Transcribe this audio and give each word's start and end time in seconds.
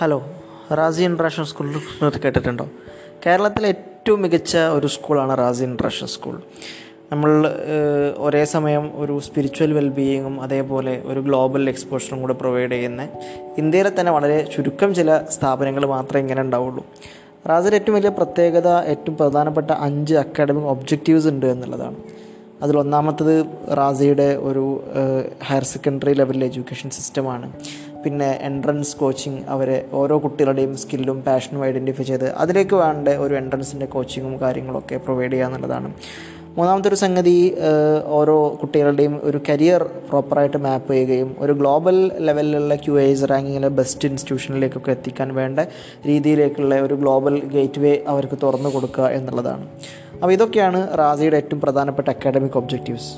Hello 0.00 0.22
Razi 0.74 1.02
ഇൻട്രാഷണൽ 1.02 1.46
school 1.46 1.66
കേട്ടിട്ടുണ്ടോ? 2.24 2.68
കേരളത്തിലെ 3.26 3.68
ഏറ്റവും 3.68 4.22
മികച്ച 4.22 4.56
ഒരു 4.56 4.86
സ്കൂളാണ് 4.86 5.38
റാസി 5.38 5.64
ഇൻട്രാഷണൽ 5.64 6.08
സ്കൂൾ. 6.08 6.36
നമ്മൾ 7.12 7.30
ഒരേ 8.18 8.44
സമയം 8.44 8.84
ഒരു 9.02 9.20
സ്പിരിച്വൽ 9.26 9.72
വെൽബീയിങ്ങും 9.72 10.40
അതേപോലെ 10.40 11.02
ഒരു 11.06 11.20
ഗ്ലോബൽ 11.20 11.68
എക്സ്പോഷറും 11.68 12.20
കൂടെ 12.20 12.32
പ്രൊവൈഡ് 12.32 12.70
ചെയ്യുന്ന 12.70 13.08
ഇന്ത്യയിലെ 13.58 13.92
തന്നെ 14.00 14.12
വളരെ 14.12 14.38
ചുരുക്കം 14.56 14.94
ചില 14.94 15.20
സ്ഥാപനങ്ങൾ 15.30 15.86
മാത്രമേ 15.86 16.20
ഇങ്ങനെ 16.20 16.42
ഉണ്ടാവുള്ളൂ. 16.42 16.84
റാസിൽ 17.48 17.74
ഏറ്റവും 17.74 17.94
വലിയ 17.96 18.08
പ്രത്യേകത 18.08 18.68
ഏറ്റവും 18.68 19.16
പ്രധാനപ്പെട്ട 19.16 19.70
അഞ്ച് 19.70 20.14
അക്കാഡമിക് 20.14 20.70
ഒബ്ജക്റ്റീവ്സ് 20.74 21.28
ഉണ്ട് 21.28 21.46
എന്നുള്ളതാണ്. 21.46 21.96
അതിൽ 22.62 22.78
ഒന്നാമത്തത് 22.78 23.46
റാസിയുടെ 23.76 24.26
ഒരു 24.48 24.64
ഹയർ 25.44 25.64
സെക്കൻഡറി 25.64 26.12
ലെവലിലെ 26.14 26.46
എഡ്യൂക്കേഷൻ 26.46 26.90
സിസ്റ്റമാണ് 26.90 27.52
പിന്നെ 28.04 28.28
എൻട്രൻസ് 28.48 28.96
കോച്ചിങ് 28.96 29.40
അവരെ 29.54 29.78
ഓരോ 30.00 30.16
കുട്ടികളുടെയും 30.24 30.74
സ്കില്ലും 30.82 31.20
പാഷനും 31.28 31.62
ഐഡന്റിഫൈ 31.68 32.04
ചെയ്ത് 32.10 32.28
അതിലേക്ക് 32.42 32.76
വേണ്ട 32.84 33.08
ഒരു 33.24 33.34
എൻട്രൻസിന്റെ 33.34 33.86
കോച്ചിങ്ങും 33.94 34.34
കാര്യങ്ങളൊക്കെ 34.42 34.98
പ്രൊവൈഡ് 35.06 35.32
ചെയ്യുക 35.32 35.48
എന്നുള്ളതാണ്. 35.48 35.90
മൂന്നാമത്തെ 36.56 36.88
ഒരു 36.88 36.98
സംഗതി 37.02 37.34
ഓരോ 38.18 38.36
കുട്ടികളുടെയും 38.60 39.14
ഒരു 39.28 39.38
കരിയർ 39.48 39.82
പ്രോപ്പറായിട്ട് 40.08 40.58
മാപ്പ് 40.64 40.90
ചെയ്യുകയും 40.92 41.28
ഒരു 41.38 41.52
ഗ്ലോബൽ 41.60 41.96
ലെവലിലുള്ള 42.26 42.74
ക്യു 42.84 42.94
ഐസ് 43.00 43.28
റാങ്കിങ്ങിലെ 43.32 43.70
ബെസ്റ്റ് 43.78 44.08
ഇൻസ്റ്റിറ്റ്യൂഷനിലേക്കൊക്കെ 44.08 44.90
എത്തിക്കാൻ 44.96 45.28
വേണ്ട 45.40 45.60
രീതിയിലേക്കുള്ള 46.10 46.80
ഒരു 46.86 46.94
ഗ്ലോബൽ 46.94 47.36
ഗേറ്റ് 47.54 47.82
വേ 47.84 47.92
അവർക്ക് 48.14 48.38
തുറന്നു 48.42 48.72
കൊടുക്കുക 48.74 49.08
എന്നുള്ളതാണ്. 49.18 49.66
അപ്പോൾ 50.14 50.32
ഇതൊക്കെയാണ് 50.32 50.80
റാസിയുടെ 50.98 51.36
ഏറ്റവും 51.36 51.60
പ്രധാനപ്പെട്ട 51.60 52.08
അക്കാഡമിക് 52.08 52.58
ഒബ്ജക്റ്റീവ്സ് 52.62 53.12